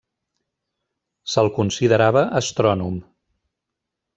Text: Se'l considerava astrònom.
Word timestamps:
Se'l 1.33 1.51
considerava 1.59 2.25
astrònom. 2.41 2.99